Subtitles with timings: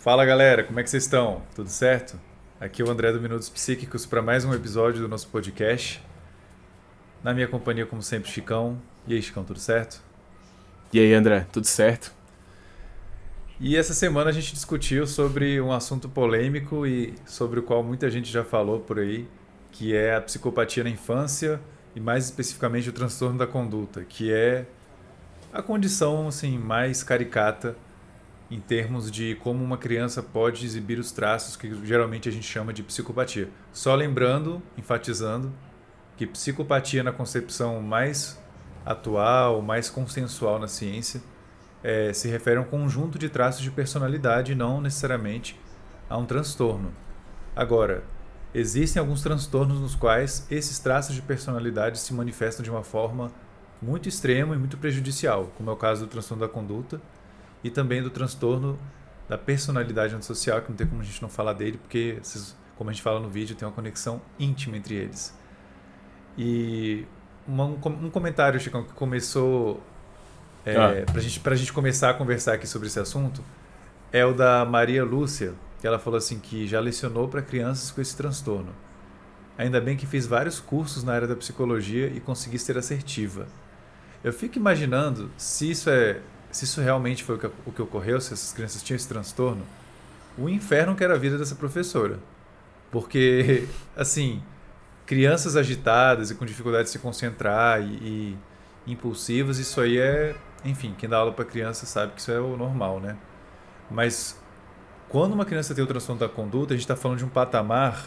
[0.00, 1.42] Fala galera, como é que vocês estão?
[1.54, 2.18] Tudo certo?
[2.58, 6.02] Aqui é o André do Minutos Psíquicos para mais um episódio do nosso podcast.
[7.22, 8.80] Na minha companhia, como sempre, Chicão.
[9.06, 10.02] E aí, Chicão, tudo certo?
[10.90, 12.14] E aí, André, tudo certo?
[13.60, 18.08] E essa semana a gente discutiu sobre um assunto polêmico e sobre o qual muita
[18.08, 19.28] gente já falou por aí,
[19.70, 21.60] que é a psicopatia na infância
[21.94, 24.64] e mais especificamente o transtorno da conduta, que é
[25.52, 27.76] a condição assim mais caricata
[28.50, 32.72] em termos de como uma criança pode exibir os traços que geralmente a gente chama
[32.72, 33.48] de psicopatia.
[33.72, 35.52] Só lembrando, enfatizando,
[36.16, 38.38] que psicopatia na concepção mais
[38.84, 41.22] atual, mais consensual na ciência,
[41.82, 45.58] é, se refere a um conjunto de traços de personalidade, não necessariamente
[46.08, 46.92] a um transtorno.
[47.54, 48.02] Agora,
[48.52, 53.30] existem alguns transtornos nos quais esses traços de personalidade se manifestam de uma forma
[53.80, 57.00] muito extrema e muito prejudicial, como é o caso do transtorno da conduta
[57.62, 58.78] e também do transtorno
[59.28, 62.20] da personalidade antissocial, que não tem como a gente não falar dele, porque,
[62.76, 65.32] como a gente fala no vídeo, tem uma conexão íntima entre eles.
[66.36, 67.06] E
[67.48, 67.62] um,
[68.06, 69.80] um, comentário, Chicão, que começou
[70.64, 71.04] é, ah.
[71.06, 73.42] para gente, a gente começar a conversar aqui sobre esse assunto,
[74.12, 78.00] é o da Maria Lúcia, que ela falou assim que já lecionou para crianças com
[78.00, 78.74] esse transtorno.
[79.56, 83.46] Ainda bem que fiz vários cursos na área da psicologia e consegui ser assertiva.
[84.24, 88.20] Eu fico imaginando se isso é se isso realmente foi o que, o que ocorreu,
[88.20, 89.62] se essas crianças tinham esse transtorno,
[90.36, 92.18] o inferno que era a vida dessa professora.
[92.90, 94.42] Porque, assim,
[95.06, 98.36] crianças agitadas e com dificuldade de se concentrar e,
[98.86, 100.34] e impulsivas, isso aí é.
[100.64, 103.16] Enfim, quem dá aula para criança sabe que isso é o normal, né?
[103.90, 104.38] Mas
[105.08, 108.06] quando uma criança tem o transtorno da conduta, a gente está falando de um patamar,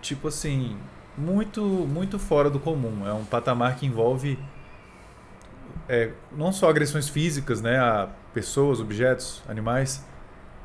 [0.00, 0.76] tipo assim,
[1.16, 3.06] muito, muito fora do comum.
[3.06, 4.38] É um patamar que envolve
[5.88, 10.04] é, não só agressões físicas né, a pessoas, objetos, animais,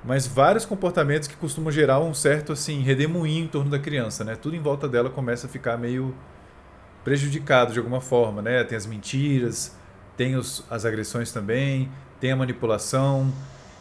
[0.03, 4.23] mas vários comportamentos que costumam gerar um certo assim redemoinho em torno da criança.
[4.23, 4.35] Né?
[4.35, 6.15] Tudo em volta dela começa a ficar meio
[7.03, 8.41] prejudicado de alguma forma.
[8.41, 8.63] Né?
[8.63, 9.75] Tem as mentiras,
[10.15, 13.31] tem os, as agressões também, tem a manipulação.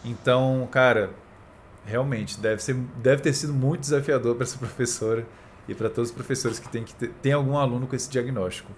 [0.04, 1.10] Então, cara,
[1.84, 5.26] realmente deve, ser, deve ter sido muito desafiador para essa professora
[5.68, 8.70] e para todos os professores que têm que ter, tem algum aluno com esse diagnóstico.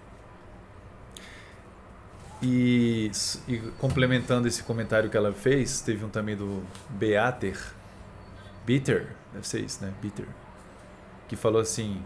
[2.40, 3.10] E,
[3.48, 7.58] e, complementando esse comentário que ela fez, teve um também do Beater,
[8.68, 9.92] Bitter, deve ser isso, né?
[10.00, 10.26] Bitter,
[11.26, 12.02] que falou assim: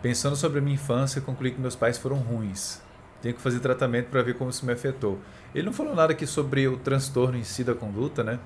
[0.00, 2.80] Pensando sobre a minha infância, concluí que meus pais foram ruins.
[3.20, 5.18] Tenho que fazer tratamento para ver como isso me afetou.
[5.54, 8.38] Ele não falou nada aqui sobre o transtorno em si da conduta, né?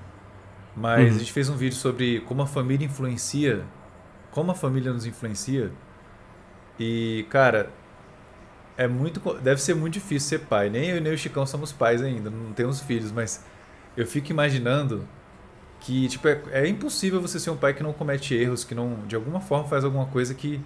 [0.75, 1.15] Mas uhum.
[1.17, 3.63] a gente fez um vídeo sobre como a família influencia,
[4.31, 5.71] como a família nos influencia.
[6.79, 7.69] E, cara,
[8.79, 9.19] é muito.
[9.41, 10.69] Deve ser muito difícil ser pai.
[10.69, 13.43] Nem eu nem o Chicão somos pais ainda, não temos filhos, mas
[13.97, 15.05] eu fico imaginando
[15.81, 19.05] que tipo, é, é, impossível você ser um pai que não comete erros, que não
[19.05, 20.61] de alguma forma faz alguma coisa que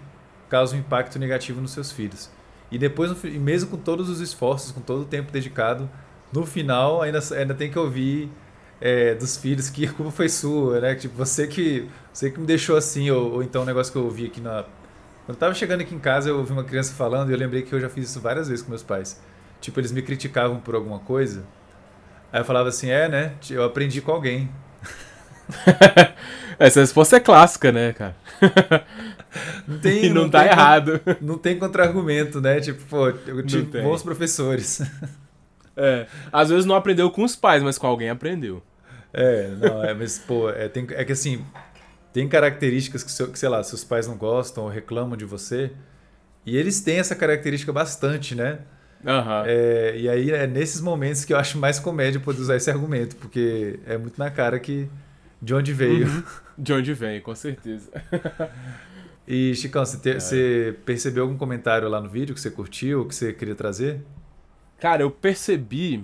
[0.47, 2.29] causa um impacto negativo nos seus filhos.
[2.71, 5.89] E depois, mesmo com todos os esforços, com todo o tempo dedicado,
[6.31, 8.29] no final ainda, ainda tem que ouvir
[8.79, 10.95] é, dos filhos que a culpa foi sua, né?
[10.95, 14.05] Tipo, você que, você que me deixou assim, ou, ou então um negócio que eu
[14.05, 14.65] ouvi aqui na
[15.25, 17.61] quando eu tava chegando aqui em casa, eu ouvi uma criança falando e eu lembrei
[17.61, 19.21] que eu já fiz isso várias vezes com meus pais.
[19.61, 21.45] Tipo, eles me criticavam por alguma coisa.
[22.31, 23.33] Aí eu falava assim: é, né?
[23.49, 24.49] Eu aprendi com alguém.
[26.59, 28.15] Essa resposta é clássica, né, cara?
[29.67, 31.01] Não tem, e não, não tá tem, errado.
[31.19, 32.59] Não tem contra-argumento, né?
[32.59, 34.79] Tipo, pô, eu tive bons professores.
[35.75, 38.61] É, às vezes não aprendeu com os pais, mas com alguém aprendeu.
[39.11, 41.43] É, não, é, mas, pô, é, tem, é que assim,
[42.13, 45.71] tem características que, que, sei lá, seus pais não gostam ou reclamam de você.
[46.45, 48.59] E eles têm essa característica bastante, né?
[49.03, 49.43] Uhum.
[49.45, 53.15] É, e aí é nesses momentos que eu acho mais comédia poder usar esse argumento,
[53.17, 54.87] porque é muito na cara que
[55.41, 56.07] de onde veio.
[56.07, 56.23] Uhum.
[56.55, 57.89] De onde vem, com certeza.
[59.27, 60.19] e, Chicão, você, te, é.
[60.19, 64.01] você percebeu algum comentário lá no vídeo que você curtiu, que você queria trazer?
[64.79, 66.03] Cara, eu percebi,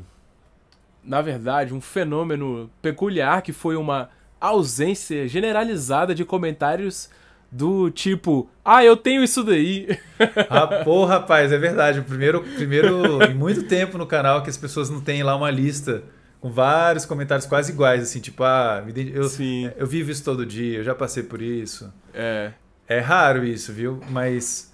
[1.03, 4.09] na verdade, um fenômeno peculiar que foi uma
[4.39, 7.09] ausência generalizada de comentários
[7.51, 9.97] do tipo, ah, eu tenho isso daí.
[10.49, 11.99] Ah, pô, rapaz, é verdade.
[11.99, 15.49] O primeiro, primeiro em muito tempo no canal que as pessoas não têm lá uma
[15.49, 16.03] lista
[16.41, 18.83] com vários comentários quase iguais, assim, tipo, ah,
[19.13, 19.71] eu, Sim.
[19.77, 21.91] eu vivo isso todo dia, eu já passei por isso.
[22.13, 22.51] É.
[22.87, 24.01] É raro isso, viu?
[24.09, 24.73] Mas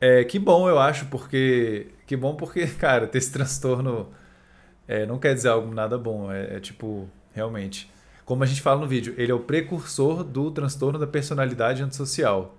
[0.00, 4.08] é que bom, eu acho, porque que bom porque, cara, ter esse transtorno
[4.88, 7.90] é, não quer dizer algo nada bom, é, é tipo, realmente
[8.30, 12.56] como a gente fala no vídeo, ele é o precursor do transtorno da personalidade antissocial,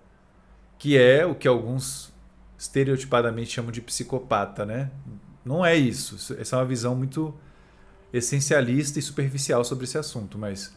[0.77, 2.13] que é o que alguns
[2.57, 4.91] estereotipadamente chamam de psicopata, né?
[5.45, 6.35] Não é isso.
[6.37, 7.33] Essa é uma visão muito
[8.11, 10.75] essencialista e superficial sobre esse assunto, mas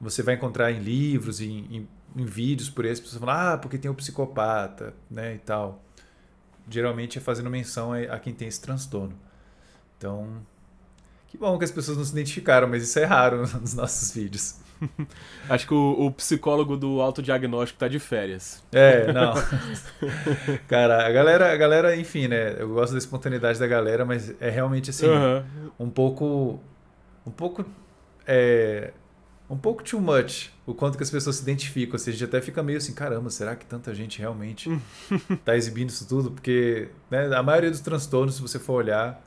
[0.00, 3.58] você vai encontrar em livros, em, em, em vídeos por aí, as pessoas falam, ah,
[3.58, 5.84] porque tem o psicopata, né, e tal.
[6.66, 9.18] Geralmente é fazendo menção a, a quem tem esse transtorno.
[9.98, 10.40] Então,
[11.30, 14.56] que bom que as pessoas não se identificaram, mas isso é raro nos nossos vídeos.
[15.48, 18.62] Acho que o, o, psicólogo do autodiagnóstico tá de férias.
[18.72, 19.34] É, não.
[20.66, 22.56] Cara, a galera, a galera, enfim, né?
[22.58, 25.70] Eu gosto da espontaneidade da galera, mas é realmente assim, uhum.
[25.78, 26.60] um pouco.
[27.26, 27.64] Um pouco.
[28.26, 28.92] É,
[29.48, 31.94] um pouco too much o quanto que as pessoas se identificam.
[31.94, 34.70] Ou seja, a gente até fica meio assim, caramba, será que tanta gente realmente
[35.44, 36.30] tá exibindo isso tudo?
[36.30, 39.20] Porque né, a maioria dos transtornos, se você for olhar,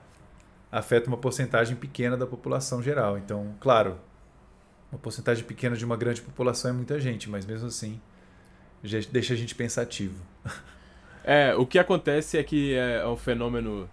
[0.73, 3.15] afeta uma porcentagem pequena da população geral.
[3.15, 3.99] Então, claro,
[4.91, 8.01] uma porcentagem pequena de uma grande população é muita gente, mas mesmo assim
[9.11, 10.21] deixa a gente pensativo.
[11.25, 13.89] É, o que acontece é que é um fenômeno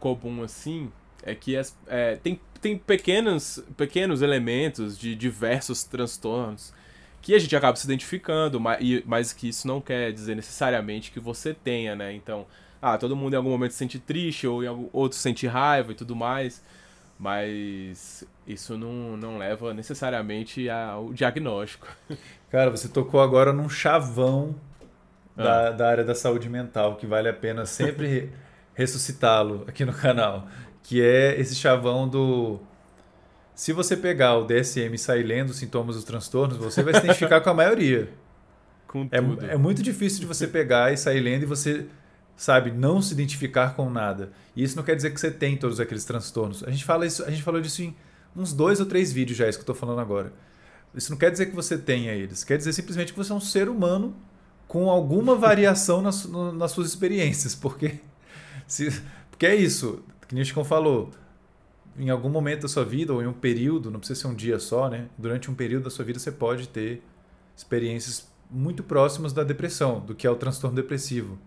[0.00, 0.90] comum assim,
[1.22, 6.72] é que as, é, tem, tem pequenos, pequenos elementos de diversos transtornos
[7.20, 11.20] que a gente acaba se identificando, mas, mas que isso não quer dizer necessariamente que
[11.20, 12.14] você tenha, né?
[12.14, 12.46] Então,
[12.84, 15.92] ah, todo mundo em algum momento se sente triste, ou em algum, outro sente raiva
[15.92, 16.62] e tudo mais.
[17.18, 21.88] Mas isso não, não leva necessariamente ao diagnóstico.
[22.50, 24.54] Cara, você tocou agora num chavão
[25.34, 25.70] da, ah.
[25.70, 28.30] da área da saúde mental, que vale a pena sempre
[28.74, 30.46] ressuscitá-lo aqui no canal.
[30.82, 32.60] Que é esse chavão do.
[33.54, 37.00] Se você pegar o DSM e sair lendo os sintomas dos transtornos, você vai se
[37.00, 38.10] identificar com a maioria.
[38.86, 39.46] Com tudo.
[39.46, 41.86] É, é muito difícil de você pegar e sair lendo e você
[42.36, 44.32] sabe, não se identificar com nada.
[44.56, 46.64] E isso não quer dizer que você tem todos aqueles transtornos.
[46.64, 47.94] A gente fala isso, a gente falou disso em
[48.36, 50.32] uns dois ou três vídeos já, isso que eu estou falando agora.
[50.94, 53.40] Isso não quer dizer que você tenha eles, quer dizer simplesmente que você é um
[53.40, 54.14] ser humano
[54.68, 58.00] com alguma variação nas, no, nas suas experiências, porque
[58.66, 61.10] se, porque é isso, que Chico falou,
[61.96, 64.58] em algum momento da sua vida ou em um período, não precisa ser um dia
[64.58, 65.08] só, né?
[65.18, 67.02] Durante um período da sua vida você pode ter
[67.56, 71.38] experiências muito próximas da depressão, do que é o transtorno depressivo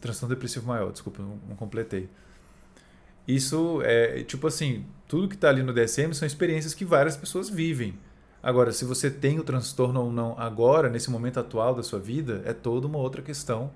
[0.00, 2.08] transtorno depressivo maior, desculpa, não, não, completei.
[3.26, 7.48] Isso é, tipo assim, tudo que está ali no DSM são experiências que várias pessoas
[7.48, 7.98] vivem.
[8.42, 12.42] Agora, se você tem o transtorno ou não agora, nesse momento atual da sua vida,
[12.44, 13.70] é toda uma outra questão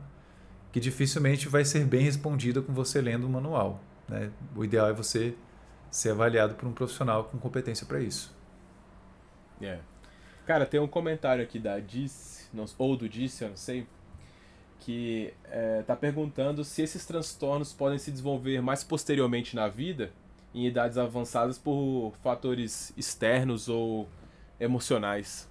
[0.72, 3.80] que dificilmente vai ser bem respondida com você lendo o manual.
[4.08, 4.30] Né?
[4.54, 5.34] O ideal é você
[5.90, 8.34] ser avaliado por um profissional com competência para isso.
[9.60, 9.82] Yeah.
[10.46, 12.48] Cara, tem um comentário aqui da Dice,
[12.78, 13.86] ou do Dice, eu não sei,
[14.80, 15.32] que
[15.80, 20.10] está é, perguntando se esses transtornos podem se desenvolver mais posteriormente na vida,
[20.54, 24.08] em idades avançadas, por fatores externos ou
[24.58, 25.48] emocionais.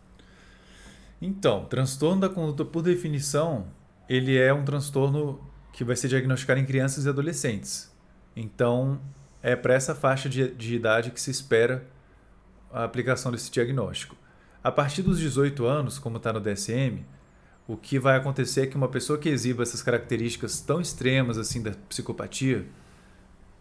[1.21, 3.67] Então, transtorno da conduta, por definição,
[4.07, 5.39] ele é um transtorno
[5.71, 7.93] que vai ser diagnosticado em crianças e adolescentes.
[8.35, 8.99] Então,
[9.41, 11.85] é para essa faixa de, de idade que se espera
[12.71, 14.15] a aplicação desse diagnóstico.
[14.63, 17.05] A partir dos 18 anos, como está no DSM,
[17.67, 21.61] o que vai acontecer é que uma pessoa que exiba essas características tão extremas assim
[21.61, 22.65] da psicopatia,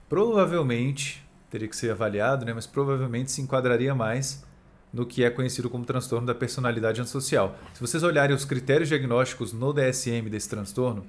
[0.08, 4.44] provavelmente teria que ser avaliado, né, mas provavelmente se enquadraria mais
[4.92, 7.58] no que é conhecido como transtorno da personalidade antissocial.
[7.72, 11.04] Se vocês olharem os critérios diagnósticos no DSM desse transtorno,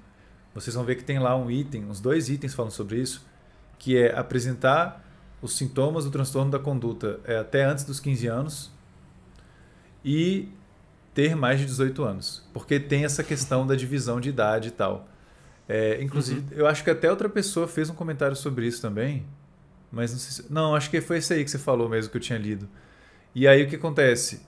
[0.53, 3.25] vocês vão ver que tem lá um item, uns dois itens falam sobre isso,
[3.77, 5.03] que é apresentar
[5.41, 8.71] os sintomas do transtorno da conduta é, até antes dos 15 anos
[10.03, 10.49] e
[11.15, 15.07] ter mais de 18 anos, porque tem essa questão da divisão de idade e tal.
[15.67, 16.59] É, inclusive, uhum.
[16.59, 19.25] eu acho que até outra pessoa fez um comentário sobre isso também,
[19.91, 22.17] mas não sei se, Não, acho que foi esse aí que você falou mesmo que
[22.17, 22.67] eu tinha lido.
[23.33, 24.41] E aí o que acontece?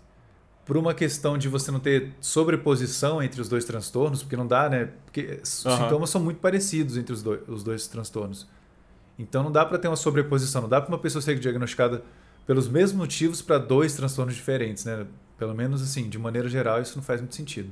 [0.65, 4.69] Por uma questão de você não ter sobreposição entre os dois transtornos, porque não dá,
[4.69, 4.89] né?
[5.05, 5.77] Porque os uhum.
[5.77, 8.45] sintomas são muito parecidos entre os dois, os dois transtornos.
[9.17, 12.03] Então não dá para ter uma sobreposição, não dá para uma pessoa ser diagnosticada
[12.45, 15.07] pelos mesmos motivos para dois transtornos diferentes, né?
[15.37, 17.71] Pelo menos assim, de maneira geral, isso não faz muito sentido.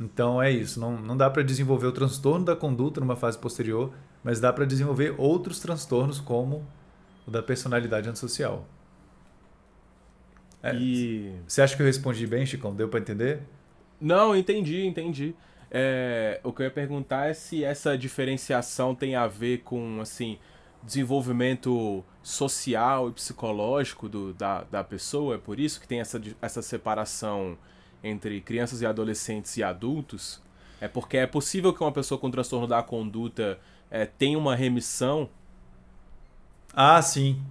[0.00, 3.92] Então é isso, não, não dá para desenvolver o transtorno da conduta numa fase posterior,
[4.22, 6.64] mas dá para desenvolver outros transtornos como
[7.26, 8.66] o da personalidade antissocial.
[10.62, 11.32] É, e...
[11.46, 12.74] Você acha que eu respondi bem, Chicão?
[12.74, 13.40] Deu para entender?
[14.00, 15.34] Não, entendi, entendi.
[15.70, 20.38] É, o que eu ia perguntar é se essa diferenciação tem a ver com, assim,
[20.82, 26.62] desenvolvimento social e psicológico do, da, da pessoa, é por isso que tem essa, essa
[26.62, 27.56] separação
[28.02, 30.40] entre crianças e adolescentes e adultos.
[30.80, 33.58] É porque é possível que uma pessoa com transtorno da conduta
[33.90, 35.28] é, tenha uma remissão.
[36.72, 37.42] Ah, sim.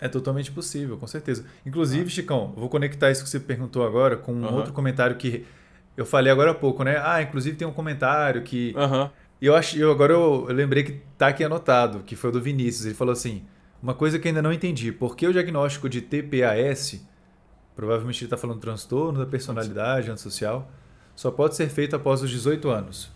[0.00, 1.44] É totalmente possível, com certeza.
[1.64, 2.10] Inclusive, ah.
[2.10, 4.54] Chicão, vou conectar isso que você perguntou agora com um uhum.
[4.54, 5.46] outro comentário que
[5.96, 7.00] eu falei agora há pouco, né?
[7.04, 9.10] Ah, inclusive tem um comentário que uhum.
[9.40, 12.32] E eu, acho, eu agora eu, eu, lembrei que tá aqui anotado, que foi o
[12.32, 12.84] do Vinícius.
[12.86, 13.42] Ele falou assim:
[13.82, 17.00] Uma coisa que ainda não entendi, por que o diagnóstico de TPAS,
[17.74, 20.70] provavelmente ele está falando transtorno da personalidade antissocial,
[21.16, 23.10] só pode ser feito após os 18 anos?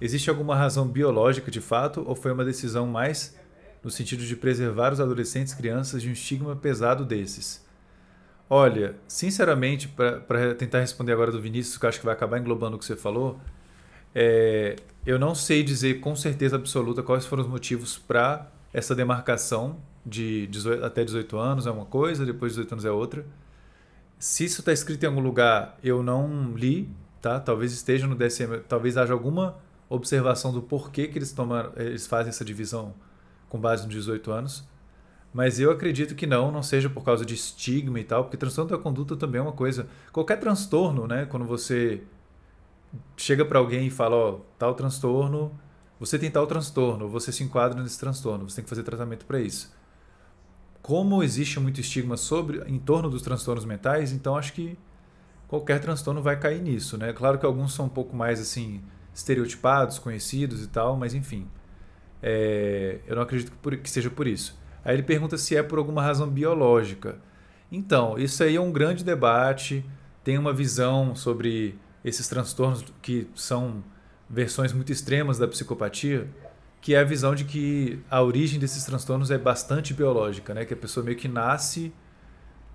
[0.00, 3.38] Existe alguma razão biológica de fato ou foi uma decisão mais
[3.82, 7.64] no sentido de preservar os adolescentes crianças de um estigma pesado desses?
[8.48, 12.76] Olha, sinceramente, para tentar responder agora do Vinícius, que eu acho que vai acabar englobando
[12.76, 13.38] o que você falou,
[14.14, 14.76] é,
[15.06, 20.46] eu não sei dizer com certeza absoluta quais foram os motivos para essa demarcação de
[20.48, 23.26] 18, até 18 anos é uma coisa, depois de 18 anos é outra.
[24.18, 26.88] Se isso está escrito em algum lugar, eu não li,
[27.22, 27.40] tá?
[27.40, 29.56] Talvez esteja no DSM, talvez haja alguma
[29.88, 32.94] observação do porquê que eles tomaram, eles fazem essa divisão
[33.48, 34.64] com base nos 18 anos.
[35.32, 38.70] Mas eu acredito que não, não seja por causa de estigma e tal, porque transtorno
[38.70, 39.86] da conduta também é uma coisa.
[40.12, 41.24] Qualquer transtorno, né?
[41.24, 42.02] Quando você
[43.16, 45.52] chega para alguém e fala, ó, tal transtorno,
[45.98, 49.40] você tem tal transtorno, você se enquadra nesse transtorno, você tem que fazer tratamento para
[49.40, 49.72] isso.
[50.82, 54.78] Como existe muito estigma sobre em torno dos transtornos mentais, então acho que
[55.46, 57.12] qualquer transtorno vai cair nisso, né?
[57.12, 58.82] Claro que alguns são um pouco mais assim
[59.12, 61.46] estereotipados, conhecidos e tal, mas enfim,
[62.22, 64.58] é, eu não acredito que, por, que seja por isso.
[64.84, 67.18] Aí ele pergunta se é por alguma razão biológica.
[67.70, 69.84] Então, isso aí é um grande debate.
[70.24, 73.82] Tem uma visão sobre esses transtornos que são
[74.28, 76.28] versões muito extremas da psicopatia,
[76.80, 80.64] que é a visão de que a origem desses transtornos é bastante biológica, né?
[80.64, 81.92] Que a pessoa meio que nasce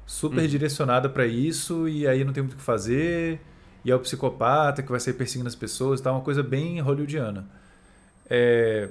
[0.06, 0.48] super hum.
[0.48, 3.42] direcionada para isso e aí não tem muito o que fazer,
[3.84, 7.48] e é o psicopata que vai sair perseguindo as pessoas, tá uma coisa bem hollywoodiana.
[8.30, 8.90] É,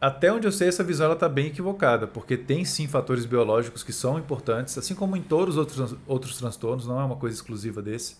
[0.00, 3.92] até onde eu sei, essa visão está bem equivocada, porque tem sim fatores biológicos que
[3.92, 7.82] são importantes, assim como em todos os outros, outros transtornos, não é uma coisa exclusiva
[7.82, 8.16] desse.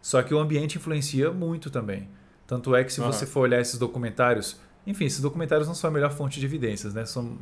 [0.00, 2.08] Só que o ambiente influencia muito também.
[2.46, 3.06] Tanto é que se uhum.
[3.06, 6.94] você for olhar esses documentários, enfim, esses documentários não são a melhor fonte de evidências,
[6.94, 7.04] né?
[7.04, 7.38] São,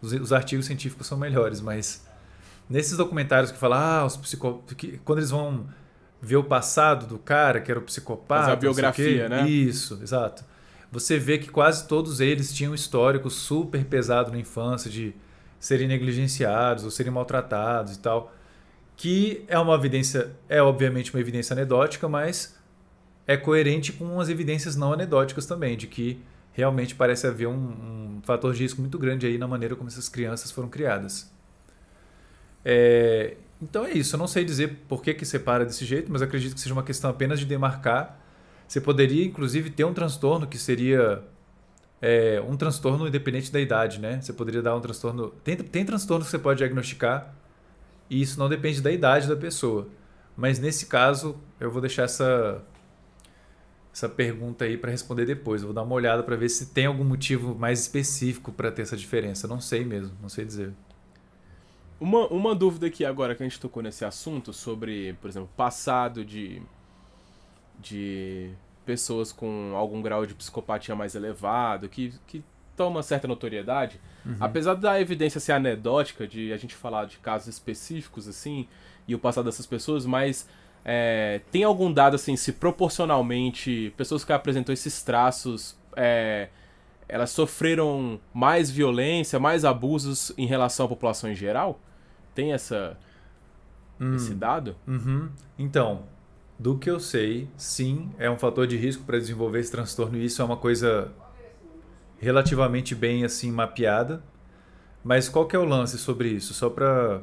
[0.00, 2.06] os, os artigos científicos são melhores, mas
[2.68, 5.66] nesses documentários que falam, ah, os psicópatas, quando eles vão
[6.22, 8.42] ver o passado do cara, que era o psicopata.
[8.42, 9.48] Fazer a biografia, né?
[9.48, 10.44] Isso, exato
[10.90, 15.14] você vê que quase todos eles tinham um histórico super pesado na infância de
[15.58, 18.34] serem negligenciados ou serem maltratados e tal,
[19.00, 22.54] que é uma evidência, é obviamente uma evidência anedótica, mas
[23.26, 26.20] é coerente com as evidências não anedóticas também, de que
[26.52, 27.54] realmente parece haver um,
[28.18, 31.32] um fator de risco muito grande aí na maneira como essas crianças foram criadas.
[32.62, 36.20] É, então é isso, eu não sei dizer por que, que separa desse jeito, mas
[36.20, 38.20] acredito que seja uma questão apenas de demarcar
[38.68, 41.24] você poderia, inclusive, ter um transtorno que seria
[42.02, 44.20] é, um transtorno independente da idade, né?
[44.20, 45.30] Você poderia dar um transtorno.
[45.42, 47.34] Tem, tem transtornos que você pode diagnosticar
[48.10, 49.88] e isso não depende da idade da pessoa.
[50.36, 52.62] Mas nesse caso, eu vou deixar essa,
[53.92, 55.62] essa pergunta aí para responder depois.
[55.62, 58.82] Eu vou dar uma olhada para ver se tem algum motivo mais específico para ter
[58.82, 59.46] essa diferença.
[59.46, 60.72] Não sei mesmo, não sei dizer.
[62.00, 66.24] Uma, uma dúvida aqui agora que a gente tocou nesse assunto sobre, por exemplo, passado
[66.24, 66.62] de
[67.80, 68.50] de
[68.84, 72.44] pessoas com algum grau de psicopatia mais elevado, que, que
[72.80, 74.36] toma certa notoriedade, uhum.
[74.40, 78.66] apesar da evidência ser anedótica, de a gente falar de casos específicos, assim,
[79.06, 80.48] e o passado dessas pessoas, mas
[80.82, 86.48] é, tem algum dado, assim, se proporcionalmente pessoas que apresentam esses traços, é,
[87.06, 91.78] elas sofreram mais violência, mais abusos em relação à população em geral?
[92.34, 92.96] Tem essa,
[94.00, 94.16] hum.
[94.16, 94.74] esse dado?
[94.88, 95.28] Uhum.
[95.58, 96.04] Então,
[96.58, 100.24] do que eu sei, sim, é um fator de risco para desenvolver esse transtorno e
[100.24, 101.12] isso é uma coisa
[102.20, 104.22] relativamente bem assim mapeada.
[105.02, 106.52] Mas qual que é o lance sobre isso?
[106.52, 107.22] Só para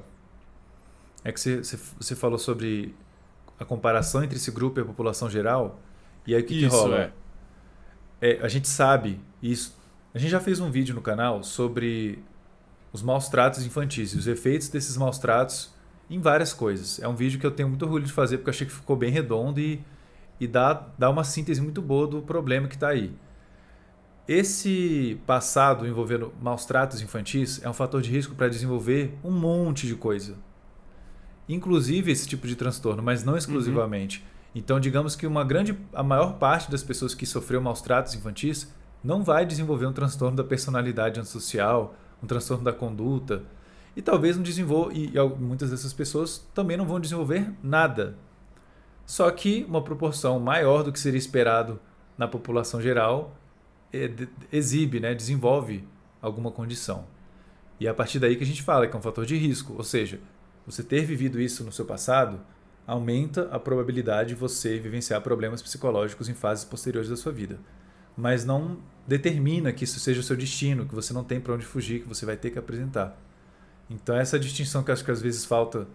[1.23, 2.95] é que você, você falou sobre
[3.59, 5.79] a comparação entre esse grupo e a população geral.
[6.25, 7.13] E aí o que, isso, que rola?
[8.21, 8.31] É.
[8.31, 8.39] é.
[8.41, 9.77] a gente sabe isso.
[10.13, 12.23] A gente já fez um vídeo no canal sobre
[12.91, 15.73] os maus tratos infantis e os efeitos desses maus tratos
[16.09, 16.99] em várias coisas.
[16.99, 18.95] É um vídeo que eu tenho muito orgulho de fazer porque eu achei que ficou
[18.95, 19.83] bem redondo e,
[20.39, 23.13] e dá, dá uma síntese muito boa do problema que está aí.
[24.27, 29.87] Esse passado envolvendo maus tratos infantis é um fator de risco para desenvolver um monte
[29.87, 30.35] de coisa.
[31.47, 34.19] Inclusive esse tipo de transtorno, mas não exclusivamente.
[34.19, 34.25] Uhum.
[34.55, 38.69] Então, digamos que uma grande, a maior parte das pessoas que sofreu maus tratos infantis
[39.01, 43.43] não vai desenvolver um transtorno da personalidade antissocial, um transtorno da conduta,
[43.95, 48.15] e talvez não desenvolva, e muitas dessas pessoas também não vão desenvolver nada.
[49.05, 51.79] Só que uma proporção maior do que seria esperado
[52.17, 53.33] na população geral
[54.51, 55.87] exibe, né, desenvolve
[56.21, 57.05] alguma condição.
[57.79, 59.73] E é a partir daí que a gente fala que é um fator de risco,
[59.77, 60.19] ou seja,
[60.65, 62.39] você ter vivido isso no seu passado
[62.85, 67.59] aumenta a probabilidade de você vivenciar problemas psicológicos em fases posteriores da sua vida.
[68.15, 71.65] mas não determina que isso seja o seu destino, que você não tem para onde
[71.65, 73.15] fugir, que você vai ter que apresentar.
[73.89, 75.87] Então essa distinção que acho que às vezes falta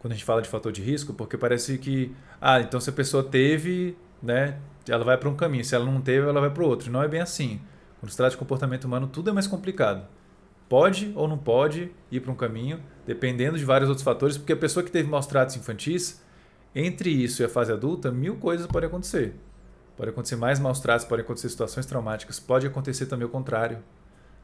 [0.00, 2.92] quando a gente fala de fator de risco, porque parece que ah, então se a
[2.92, 4.58] pessoa teve, né,
[4.88, 6.90] ela vai para um caminho, se ela não teve, ela vai para o outro.
[6.90, 7.60] Não é bem assim.
[7.98, 10.06] Quando se trata de comportamento humano, tudo é mais complicado.
[10.68, 14.56] Pode ou não pode ir para um caminho, dependendo de vários outros fatores, porque a
[14.56, 16.22] pessoa que teve maus tratos infantis,
[16.74, 19.34] entre isso e a fase adulta, mil coisas podem acontecer.
[19.96, 23.78] Pode acontecer mais maus tratos, pode acontecer situações traumáticas, pode acontecer também o contrário,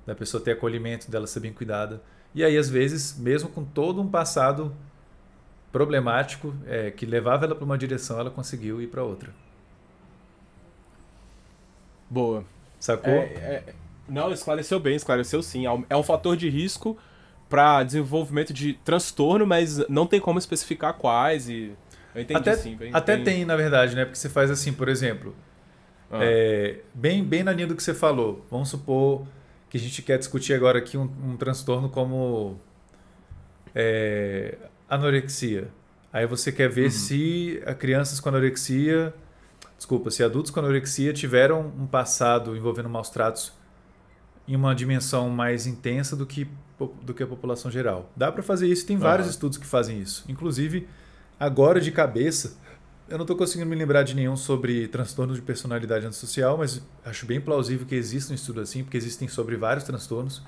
[0.05, 2.03] da pessoa ter acolhimento, dela ser bem cuidada.
[2.35, 4.75] E aí, às vezes, mesmo com todo um passado
[5.73, 9.33] problemático é, que levava ela para uma direção, ela conseguiu ir para outra.
[12.09, 12.45] Boa.
[12.79, 13.13] Sacou?
[13.13, 13.75] É, é,
[14.09, 15.67] não, esclareceu bem, esclareceu sim.
[15.67, 16.97] É, é um fator de risco
[17.49, 21.73] para desenvolvimento de transtorno, mas não tem como especificar quais e
[22.15, 22.75] eu entendi até, sim.
[22.77, 23.25] Bem, até bem...
[23.25, 24.05] tem, na verdade, né?
[24.05, 25.35] Porque você faz assim, por exemplo,
[26.11, 26.19] ah.
[26.23, 28.45] é, bem, bem na linha do que você falou.
[28.51, 29.27] Vamos supor
[29.69, 32.59] que a gente quer discutir agora aqui um, um transtorno como
[33.75, 34.57] é,
[34.89, 35.69] anorexia.
[36.11, 36.91] Aí você quer ver uhum.
[36.91, 39.13] se crianças com anorexia,
[39.77, 43.53] desculpa, se adultos com anorexia tiveram um passado envolvendo maus tratos
[44.49, 46.49] em uma dimensão mais intensa do que,
[47.03, 48.11] do que a população geral.
[48.17, 49.33] Dá para fazer isso, tem vários uhum.
[49.33, 50.25] estudos que fazem isso.
[50.29, 50.87] Inclusive,
[51.39, 52.57] agora de cabeça,
[53.09, 57.27] eu não estou conseguindo me lembrar de nenhum sobre transtorno de personalidade antissocial, mas acho
[57.27, 60.43] bem plausível que exista um estudo assim, porque existem sobre vários transtornos.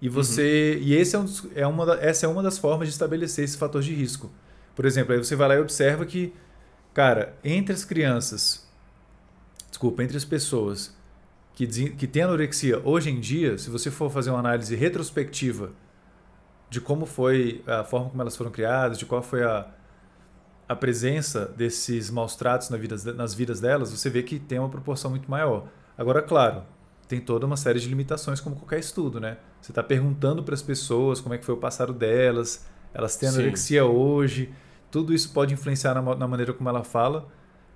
[0.00, 0.76] E você.
[0.78, 0.86] Uhum.
[0.86, 3.82] E esse é, um, é uma, essa é uma das formas de estabelecer esse fator
[3.82, 4.30] de risco.
[4.74, 6.32] Por exemplo, aí você vai lá e observa que,
[6.94, 8.68] cara, entre as crianças,
[9.68, 10.96] desculpa, entre as pessoas
[11.54, 15.72] que, que têm anorexia hoje em dia, se você for fazer uma análise retrospectiva
[16.70, 19.66] de como foi a forma como elas foram criadas, de qual foi a,
[20.68, 24.68] a presença desses maus tratos na vida, nas vidas delas, você vê que tem uma
[24.68, 25.66] proporção muito maior.
[25.98, 26.62] Agora, claro,
[27.08, 29.36] tem toda uma série de limitações, como qualquer estudo, né?
[29.60, 33.28] Você está perguntando para as pessoas como é que foi o passado delas, elas têm
[33.28, 33.88] anorexia Sim.
[33.88, 34.54] hoje,
[34.90, 37.28] tudo isso pode influenciar na, na, maneira como ela fala,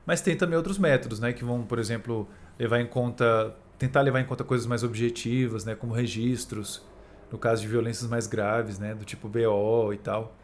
[0.04, 1.32] mas tem também outros métodos, né?
[1.32, 5.74] Que vão, por exemplo, levar em conta, tentar levar em conta coisas mais objetivas, né?
[5.74, 6.84] Como registros,
[7.30, 8.94] no caso de violências mais graves, né?
[8.94, 10.34] Do tipo BO e tal.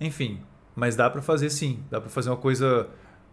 [0.00, 0.40] Enfim,
[0.74, 2.88] mas dá para fazer sim, dá para fazer uma coisa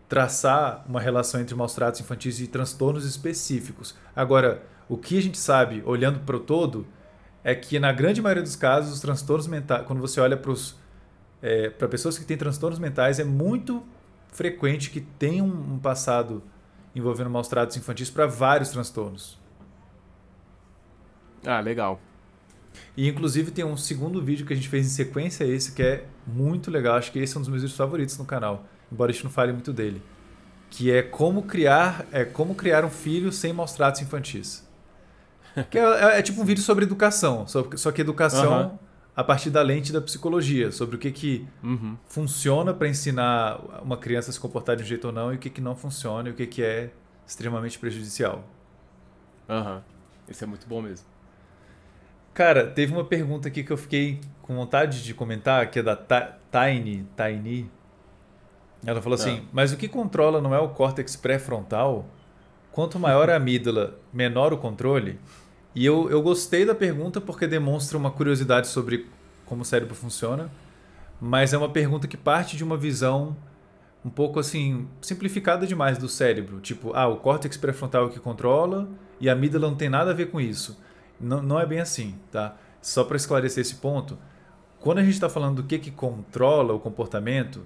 [0.08, 3.96] traçar uma relação entre maus tratos infantis e transtornos específicos.
[4.14, 6.86] Agora, o que a gente sabe, olhando para o todo,
[7.44, 10.52] é que na grande maioria dos casos, os transtornos mentais, quando você olha para
[11.42, 13.84] é, para pessoas que têm transtornos mentais, é muito
[14.32, 16.44] frequente que tenham um passado
[16.96, 19.40] envolvendo maus tratos infantis para vários transtornos.
[21.46, 22.00] Ah, legal.
[22.96, 26.06] E inclusive tem um segundo vídeo que a gente fez em sequência esse que é
[26.26, 26.96] muito legal.
[26.96, 29.32] Acho que esse é um dos meus vídeos favoritos no canal, embora a gente não
[29.32, 30.02] fale muito dele,
[30.70, 34.70] que é como criar, é como criar um filho sem maus tratos infantis.
[35.70, 38.80] Que é, é, é, tipo um vídeo sobre educação, só, só que educação uhum.
[39.22, 41.96] A partir da lente da psicologia, sobre o que, que uhum.
[42.06, 45.38] funciona para ensinar uma criança a se comportar de um jeito ou não e o
[45.38, 46.90] que, que não funciona e o que, que é
[47.26, 48.44] extremamente prejudicial.
[49.48, 49.76] Aham.
[49.76, 49.82] Uhum.
[50.28, 51.06] Isso é muito bom mesmo.
[52.34, 55.96] Cara, teve uma pergunta aqui que eu fiquei com vontade de comentar, que é da
[55.96, 57.70] Tiny, Tiny.
[58.84, 62.08] Ela falou assim: Mas o que controla não é o córtex pré-frontal?
[62.72, 65.20] Quanto maior a amígdala, menor o controle?
[65.74, 69.08] E eu, eu gostei da pergunta porque demonstra uma curiosidade sobre
[69.46, 70.50] como o cérebro funciona,
[71.20, 73.36] mas é uma pergunta que parte de uma visão
[74.04, 76.60] um pouco assim, simplificada demais do cérebro.
[76.60, 80.12] Tipo, ah, o córtex pré-frontal é o que controla e a amígdala não tem nada
[80.12, 80.80] a ver com isso.
[81.20, 82.58] Não, não é bem assim, tá?
[82.82, 84.18] Só para esclarecer esse ponto,
[84.80, 87.62] quando a gente está falando do que, que controla o comportamento,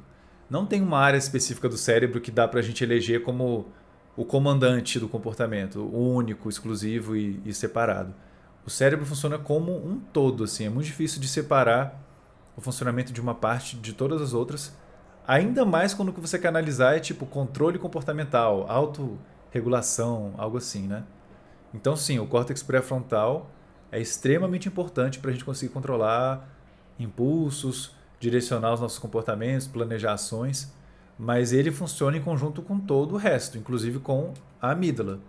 [0.49, 3.67] não tem uma área específica do cérebro que dá para a gente eleger como
[4.17, 8.13] o comandante do comportamento, o único, exclusivo e, e, separado.
[8.65, 12.01] O cérebro funciona como um todo, assim, é muito difícil de separar
[12.55, 14.73] o funcionamento de uma parte de todas as outras,
[15.27, 20.87] ainda mais quando o que você quer analisar é tipo controle comportamental, autorregulação, algo assim,
[20.87, 21.03] né?
[21.73, 23.51] Então, sim, o córtex pré-frontal
[23.91, 26.49] é extremamente importante para a gente conseguir controlar
[26.97, 30.73] impulsos, direcionar os nossos comportamentos, planejar ações
[31.17, 35.19] mas ele funciona em conjunto com todo o resto, inclusive com a amígdala,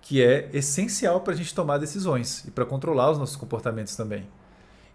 [0.00, 4.26] que é essencial para a gente tomar decisões e para controlar os nossos comportamentos também.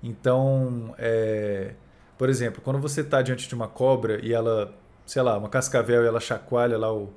[0.02, 1.76] Então, é,
[2.18, 4.74] por exemplo, quando você está diante de uma cobra e ela,
[5.06, 7.14] sei lá, uma cascavel e ela chacoalha lá o,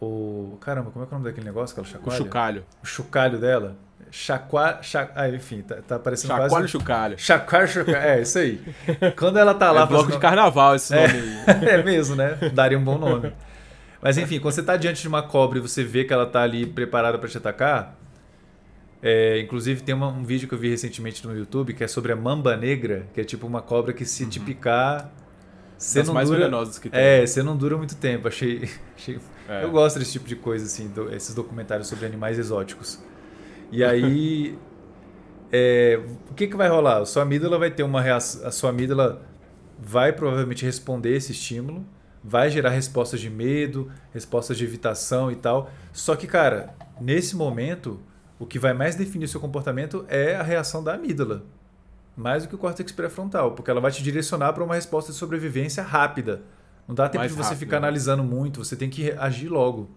[0.00, 0.56] o.
[0.60, 2.20] Caramba, como é, é o nome daquele negócio que ela chacoalha?
[2.20, 2.66] O chocalho.
[2.82, 3.76] O chocalho dela.
[4.10, 4.78] Chacoalho.
[4.82, 5.12] Chac...
[5.14, 6.68] Ah, enfim, tá, tá parecendo Chacoalho quase...
[6.68, 7.18] chocalho.
[7.18, 7.96] Chacoalho chocalho.
[7.96, 8.60] É, isso aí.
[9.16, 9.82] Quando ela tá lá.
[9.82, 10.20] É bloco fazendo...
[10.20, 11.14] de carnaval esse nome
[11.46, 11.68] é, aí.
[11.80, 12.36] é mesmo, né?
[12.52, 13.32] Daria um bom nome.
[14.00, 16.42] Mas enfim, quando você está diante de uma cobra e você vê que ela está
[16.42, 17.98] ali preparada para te atacar,
[19.02, 22.12] é, inclusive tem uma, um vídeo que eu vi recentemente no YouTube que é sobre
[22.12, 24.28] a mamba negra, que é tipo uma cobra que se uhum.
[24.28, 25.10] te picar,
[25.76, 27.00] você não mais dura, venenosas que tem.
[27.00, 28.28] É, você não dura muito tempo.
[28.28, 29.64] Achei, achei é.
[29.64, 32.98] eu gosto desse tipo de coisa assim, do, esses documentários sobre animais exóticos.
[33.74, 34.58] E aí
[35.56, 36.98] é, o que, que vai rolar?
[36.98, 38.46] A sua amígdala vai ter uma reação.
[38.46, 39.22] A sua amígdala
[39.78, 41.86] vai provavelmente responder esse estímulo,
[42.22, 45.70] vai gerar respostas de medo, respostas de evitação e tal.
[45.92, 48.00] Só que, cara, nesse momento,
[48.38, 51.44] o que vai mais definir o seu comportamento é a reação da amígdala,
[52.16, 55.18] mais do que o córtex pré-frontal, porque ela vai te direcionar para uma resposta de
[55.18, 56.42] sobrevivência rápida.
[56.88, 57.86] Não dá tempo mais de você rápido, ficar né?
[57.86, 59.88] analisando muito, você tem que agir logo.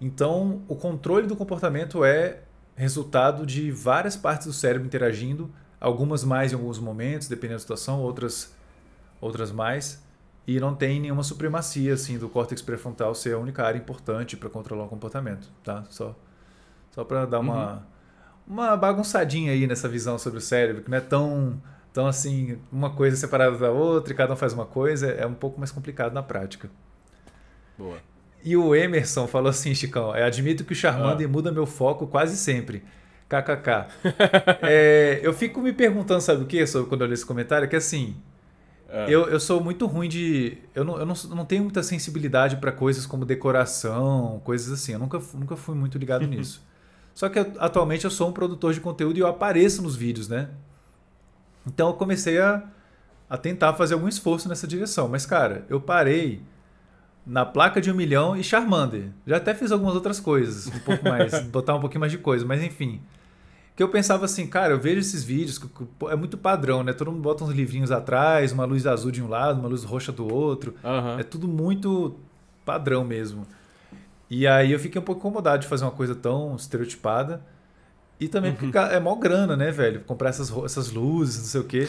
[0.00, 2.43] Então, o controle do comportamento é
[2.76, 8.00] resultado de várias partes do cérebro interagindo, algumas mais em alguns momentos, dependendo da situação,
[8.00, 8.54] outras
[9.20, 10.02] outras mais,
[10.46, 14.50] e não tem nenhuma supremacia assim do córtex pré-frontal ser a única área importante para
[14.50, 15.84] controlar o comportamento, tá?
[15.88, 16.14] Só
[16.90, 17.80] só para dar uma uhum.
[18.46, 21.60] uma bagunçadinha aí nessa visão sobre o cérebro, que não é tão
[21.92, 25.34] tão assim, uma coisa separada da outra e cada um faz uma coisa, é um
[25.34, 26.68] pouco mais complicado na prática.
[27.78, 27.98] Boa.
[28.44, 31.30] E o Emerson falou assim, Chicão, eu admito que o Charmander ah.
[31.30, 32.84] muda meu foco quase sempre.
[33.26, 33.86] KKK.
[34.62, 37.66] é, eu fico me perguntando, sabe o que, sobre quando eu leio esse comentário?
[37.66, 38.14] Que assim,
[38.90, 39.06] ah.
[39.08, 40.58] eu, eu sou muito ruim de.
[40.74, 44.92] Eu não, eu não, não tenho muita sensibilidade para coisas como decoração, coisas assim.
[44.92, 46.62] Eu nunca, nunca fui muito ligado nisso.
[47.14, 50.50] Só que atualmente eu sou um produtor de conteúdo e eu apareço nos vídeos, né?
[51.66, 52.62] Então eu comecei a,
[53.30, 55.08] a tentar fazer algum esforço nessa direção.
[55.08, 56.42] Mas, cara, eu parei
[57.26, 59.08] na placa de um milhão e Charmander.
[59.26, 62.44] Já até fiz algumas outras coisas, um pouco mais, botar um pouquinho mais de coisa,
[62.44, 63.00] mas enfim.
[63.76, 65.68] Que eu pensava assim, cara, eu vejo esses vídeos, que
[66.08, 66.92] é muito padrão, né?
[66.92, 70.12] Todo mundo bota uns livrinhos atrás, uma luz azul de um lado, uma luz roxa
[70.12, 70.74] do outro.
[70.84, 71.18] Uhum.
[71.18, 72.14] É tudo muito
[72.64, 73.44] padrão mesmo.
[74.30, 77.42] E aí eu fiquei um pouco incomodado de fazer uma coisa tão estereotipada.
[78.24, 78.56] E também uhum.
[78.56, 80.00] porque é mó grana, né, velho?
[80.00, 81.88] Comprar essas, essas luzes, não sei o quê.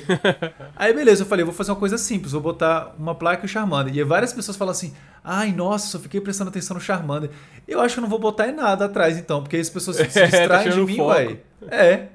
[0.76, 3.48] Aí, beleza, eu falei, vou fazer uma coisa simples, vou botar uma placa e o
[3.48, 3.96] Charmander.
[3.96, 4.94] E várias pessoas falam assim,
[5.24, 7.30] ai, nossa, só fiquei prestando atenção no Charmander.
[7.66, 10.26] Eu acho que eu não vou botar nada atrás, então, porque as pessoas se é,
[10.28, 11.38] distraem tá de mim, ué.
[11.70, 12.08] É.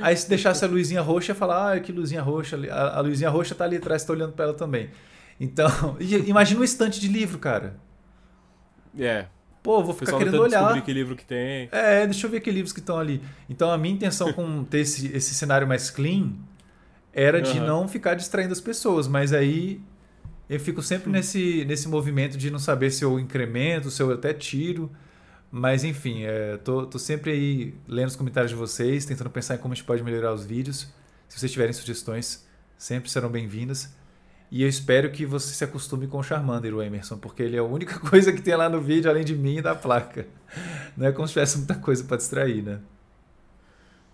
[0.00, 2.56] Aí se deixasse a luzinha roxa, ia falar, ah, que luzinha roxa.
[2.70, 4.88] A, a luzinha roxa tá ali atrás, tá olhando para ela também.
[5.40, 7.74] Então, imagina um estante de livro, cara.
[8.96, 9.26] É.
[9.62, 10.82] Pô, vou ficar querendo olhar.
[10.82, 11.68] que livro que tem.
[11.72, 13.22] É, deixa eu ver que livros que estão ali.
[13.48, 16.32] Então a minha intenção com ter esse, esse cenário mais clean
[17.12, 17.66] era de uhum.
[17.66, 19.80] não ficar distraindo as pessoas, mas aí
[20.48, 24.32] eu fico sempre nesse, nesse movimento de não saber se eu incremento, se eu até
[24.32, 24.90] tiro.
[25.50, 29.58] Mas enfim, é, tô, tô sempre aí lendo os comentários de vocês, tentando pensar em
[29.58, 30.88] como a gente pode melhorar os vídeos.
[31.28, 33.92] Se vocês tiverem sugestões, sempre serão bem-vindas.
[34.50, 37.60] E eu espero que você se acostume com o Charmander, o Emerson, porque ele é
[37.60, 40.26] a única coisa que tem lá no vídeo, além de mim e da placa.
[40.96, 42.78] Não é como se tivesse muita coisa para distrair, né?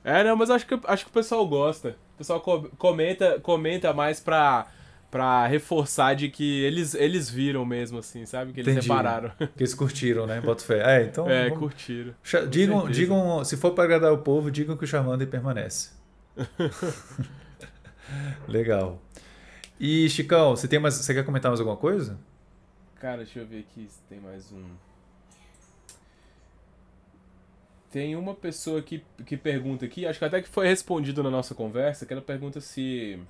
[0.03, 1.97] É, não, mas acho que, acho que o pessoal gosta.
[2.15, 2.41] O pessoal
[2.77, 4.67] comenta, comenta mais pra,
[5.11, 8.53] pra reforçar de que eles, eles viram mesmo, assim, sabe?
[8.53, 8.89] Que eles Entendi.
[8.89, 9.31] repararam.
[9.57, 10.41] Que eles curtiram, né?
[10.41, 10.99] Boto fé.
[10.99, 11.31] É, então.
[11.31, 11.59] É, vamos...
[11.59, 12.13] curtiram.
[12.51, 15.91] Digam, digam, se for para agradar o povo, digam que o Charmander permanece.
[18.47, 19.01] Legal.
[19.79, 20.95] E, Chicão, você tem mais.
[20.95, 22.19] Você quer comentar mais alguma coisa?
[23.01, 24.65] Cara, deixa eu ver aqui se tem mais um.
[27.91, 31.55] Tem uma pessoa que, que pergunta aqui, acho que até que foi respondido na nossa
[31.55, 33.21] conversa, que ela pergunta se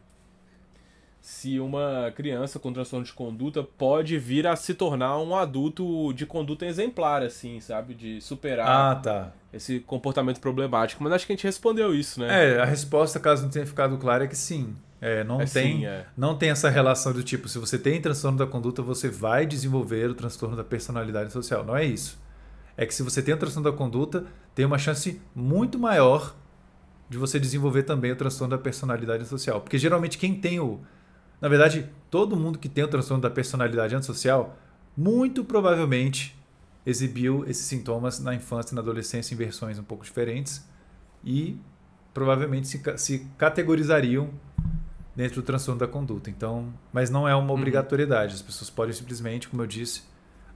[1.25, 6.27] se uma criança com transtorno de conduta pode vir a se tornar um adulto de
[6.27, 7.95] conduta exemplar, assim, sabe?
[7.95, 9.33] De superar ah, tá.
[9.51, 11.03] esse comportamento problemático.
[11.03, 12.57] Mas acho que a gente respondeu isso, né?
[12.57, 14.77] É, a resposta, caso não tenha ficado claro, é que sim.
[15.07, 16.07] É, não, é tem, sim, é.
[16.17, 20.09] não tem essa relação do tipo, se você tem transtorno da conduta, você vai desenvolver
[20.09, 21.63] o transtorno da personalidade social.
[21.63, 22.19] Não é isso.
[22.75, 26.35] É que se você tem o transtorno da conduta, tem uma chance muito maior
[27.07, 29.61] de você desenvolver também o transtorno da personalidade social.
[29.61, 30.81] Porque geralmente quem tem o.
[31.39, 34.57] Na verdade, todo mundo que tem o transtorno da personalidade antissocial,
[34.97, 36.35] muito provavelmente
[36.87, 40.67] exibiu esses sintomas na infância e na adolescência em versões um pouco diferentes
[41.23, 41.59] e
[42.15, 44.31] provavelmente se, se categorizariam
[45.15, 46.31] dentro do transtorno da conduta.
[46.31, 47.59] Então, mas não é uma uhum.
[47.59, 48.35] obrigatoriedade.
[48.35, 50.03] As pessoas podem simplesmente, como eu disse,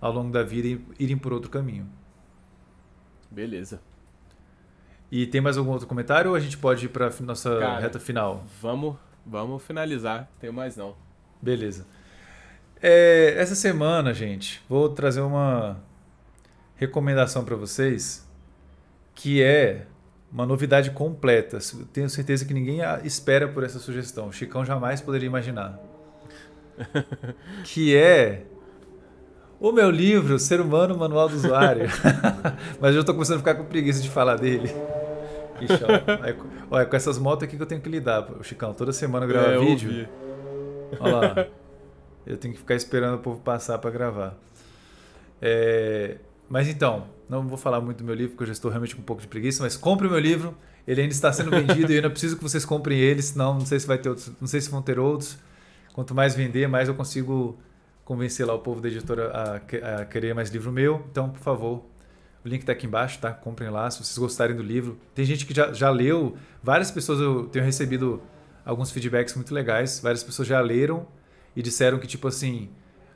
[0.00, 1.88] ao longo da vida irem por outro caminho.
[3.30, 3.80] Beleza.
[5.10, 7.98] E tem mais algum outro comentário ou a gente pode ir para nossa Cara, reta
[7.98, 8.44] final?
[8.60, 10.28] Vamos, vamos finalizar.
[10.38, 10.94] Tem mais não.
[11.40, 11.86] Beleza.
[12.80, 15.80] É, essa semana, gente, vou trazer uma
[16.76, 18.28] recomendação para vocês
[19.14, 19.86] que é
[20.30, 21.58] uma novidade completa.
[21.92, 24.28] Tenho certeza que ninguém espera por essa sugestão.
[24.28, 25.78] O Chicão jamais poderia imaginar.
[27.64, 28.44] que é
[29.58, 31.88] O meu livro, Ser Humano, Manual do Usuário.
[32.80, 34.68] Mas eu tô começando a ficar com preguiça de falar dele.
[35.60, 38.72] Ixi, ó, olha, com essas motos aqui que eu tenho que lidar, Chicão.
[38.72, 40.08] Toda semana eu gravo é, vídeo.
[41.00, 41.46] Olha lá.
[42.24, 44.36] Eu tenho que ficar esperando o povo passar para gravar.
[45.40, 48.96] É, mas então, não vou falar muito do meu livro, porque eu já estou realmente
[48.96, 50.56] com um pouco de preguiça, mas compre o meu livro.
[50.86, 53.66] Ele ainda está sendo vendido e eu ainda preciso que vocês comprem ele, senão não
[53.66, 55.38] sei se vai ter outros, não sei se vão ter outros.
[55.92, 57.58] Quanto mais vender, mais eu consigo
[58.04, 61.04] convencer lá o povo da editora a, a querer mais livro meu.
[61.10, 61.84] Então, por favor,
[62.42, 63.32] o link está aqui embaixo, tá?
[63.32, 64.98] Comprem lá se vocês gostarem do livro.
[65.14, 68.22] Tem gente que já, já leu, várias pessoas eu tenho recebido
[68.64, 71.06] alguns feedbacks muito legais, várias pessoas já leram
[71.54, 72.70] e disseram que, tipo assim,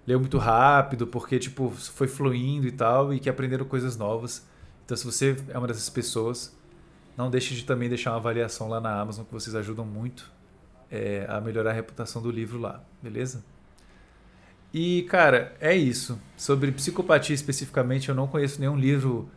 [0.06, 4.46] leu muito rápido, porque, tipo, foi fluindo e tal, e que aprenderam coisas novas.
[4.84, 6.56] Então, se você é uma dessas pessoas,
[7.16, 10.30] não deixe de também deixar uma avaliação lá na Amazon, que vocês ajudam muito
[10.90, 13.44] é, a melhorar a reputação do livro lá, beleza?
[14.72, 16.18] E, cara, é isso.
[16.36, 19.28] Sobre psicopatia especificamente, eu não conheço nenhum livro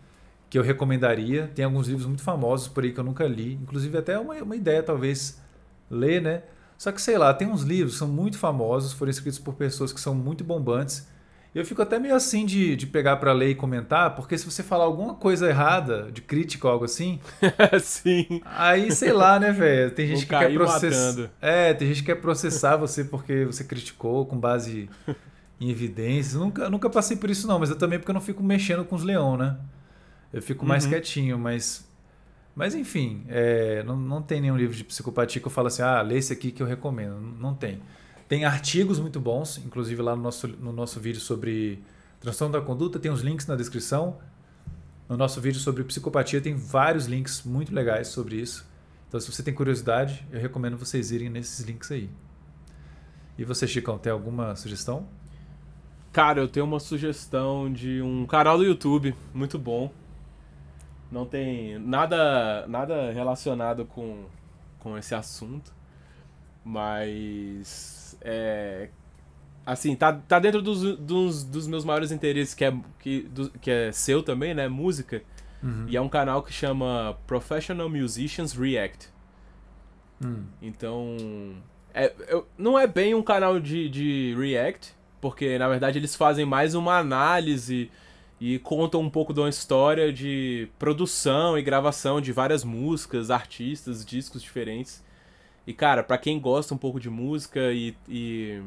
[0.49, 1.51] que eu recomendaria.
[1.53, 3.53] Tem alguns livros muito famosos por aí que eu nunca li.
[3.53, 5.41] Inclusive, até uma, uma ideia, talvez,
[5.89, 6.43] ler, né?
[6.77, 9.93] Só que, sei lá, tem uns livros que são muito famosos, foram escritos por pessoas
[9.93, 11.07] que são muito bombantes.
[11.55, 14.61] Eu fico até meio assim de, de pegar para ler e comentar, porque se você
[14.61, 17.17] falar alguma coisa errada, de crítica ou algo assim.
[17.81, 18.41] Sim.
[18.43, 19.89] Aí, sei lá, né, velho?
[19.91, 21.29] Tem gente que quer processar.
[21.41, 24.89] É, tem gente que quer processar você porque você criticou com base
[25.57, 26.33] em evidências.
[26.33, 28.95] Nunca, nunca passei por isso, não, mas eu também porque eu não fico mexendo com
[28.95, 29.55] os leão, né?
[30.33, 30.89] Eu fico mais uhum.
[30.89, 31.87] quietinho, mas.
[32.55, 36.01] Mas enfim, é, não, não tem nenhum livro de psicopatia que eu falo assim, ah,
[36.01, 37.19] lê esse aqui que eu recomendo.
[37.19, 37.81] Não tem.
[38.27, 41.83] Tem artigos muito bons, inclusive lá no nosso, no nosso vídeo sobre
[42.19, 44.17] transtorno da conduta, tem os links na descrição.
[45.07, 48.65] No nosso vídeo sobre psicopatia tem vários links muito legais sobre isso.
[49.07, 52.09] Então, se você tem curiosidade, eu recomendo vocês irem nesses links aí.
[53.37, 55.07] E você, Chicão, tem alguma sugestão?
[56.11, 59.91] Cara, eu tenho uma sugestão de um canal do YouTube muito bom.
[61.11, 64.25] Não tem nada, nada relacionado com,
[64.79, 65.73] com esse assunto,
[66.63, 68.89] mas é,
[69.65, 73.71] assim, tá, tá dentro dos, dos, dos, meus maiores interesses, que é, que, do, que
[73.71, 74.67] é seu também, né?
[74.67, 75.21] Música.
[75.63, 75.85] Uhum.
[75.87, 79.09] E é um canal que chama Professional Musicians React.
[80.23, 80.45] Uhum.
[80.61, 81.55] Então.
[81.93, 86.45] É, eu, não é bem um canal de, de React, porque na verdade eles fazem
[86.45, 87.89] mais uma análise
[88.39, 94.05] e contam um pouco de uma história de produção e gravação de várias músicas, artistas,
[94.05, 95.03] discos diferentes.
[95.65, 97.95] E, cara, para quem gosta um pouco de música e.
[98.07, 98.61] e,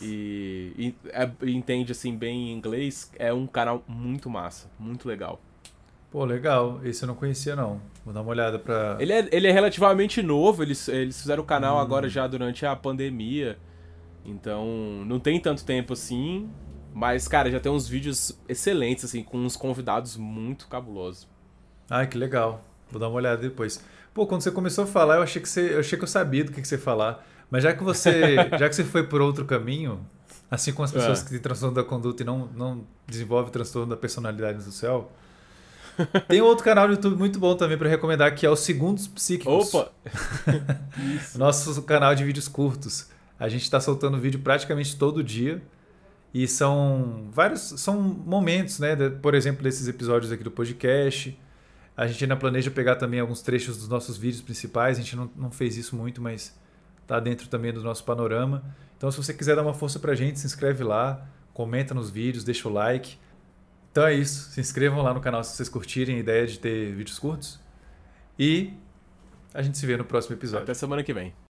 [0.00, 5.40] e, e é, entende assim bem inglês, é um canal muito massa, muito legal.
[6.10, 6.78] Pô, legal.
[6.84, 7.80] Esse eu não conhecia, não.
[8.04, 8.98] Vou dar uma olhada pra.
[9.00, 11.80] Ele é, ele é relativamente novo, eles, eles fizeram o canal hum.
[11.80, 13.58] agora já durante a pandemia.
[14.24, 14.66] Então,
[15.06, 16.48] não tem tanto tempo assim.
[16.92, 21.26] Mas, cara, já tem uns vídeos excelentes, assim, com uns convidados muito cabulosos.
[21.88, 22.64] Ai, que legal.
[22.90, 23.82] Vou dar uma olhada depois.
[24.12, 26.44] Pô, quando você começou a falar, eu achei que você, eu achei que eu sabia
[26.44, 27.26] do que, que você ia falar.
[27.50, 30.04] Mas já que você, já que você foi por outro caminho,
[30.50, 31.24] assim como as pessoas é.
[31.24, 35.10] que têm transtorno da conduta e não, não desenvolvem transtorno da personalidade social,
[36.28, 39.74] tem outro canal no YouTube muito bom também para recomendar, que é o Segundos Psíquicos.
[39.74, 39.90] Opa!
[41.36, 43.08] Nosso canal de vídeos curtos.
[43.38, 45.60] A gente está soltando vídeo praticamente todo dia.
[46.34, 48.96] E são vários são momentos, né?
[49.20, 51.38] Por exemplo, desses episódios aqui do podcast
[51.96, 54.98] a gente ainda planeja pegar também alguns trechos dos nossos vídeos principais.
[54.98, 56.58] A gente não, não fez isso muito, mas
[57.02, 58.64] está dentro também do nosso panorama.
[58.96, 62.08] Então, se você quiser dar uma força para a gente, se inscreve lá, comenta nos
[62.08, 63.18] vídeos, deixa o like.
[63.90, 64.50] Então é isso.
[64.52, 67.60] Se inscrevam lá no canal se vocês curtirem a ideia de ter vídeos curtos.
[68.38, 68.72] E
[69.52, 70.64] a gente se vê no próximo episódio.
[70.64, 71.41] Até semana que vem.